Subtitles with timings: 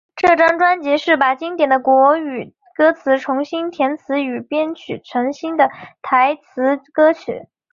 [0.15, 5.69] 这张专辑是把经典的国语歌曲重新填词与编曲成新的
[6.01, 6.37] 台语
[6.91, 7.43] 歌曲。